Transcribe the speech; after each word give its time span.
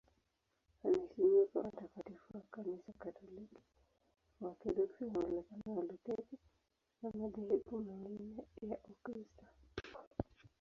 Anaheshimiwa 0.83 1.47
kama 1.47 1.71
mtakatifu 1.71 2.25
na 2.33 2.39
Kanisa 2.51 2.93
Katoliki, 2.99 3.61
Waorthodoksi, 4.41 5.03
Waanglikana, 5.05 5.61
Walutheri 5.65 6.37
na 7.03 7.11
madhehebu 7.19 7.77
mengine 7.79 8.43
ya 8.61 8.77
Ukristo. 8.77 9.45